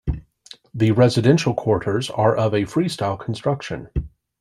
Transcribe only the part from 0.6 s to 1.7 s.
The residential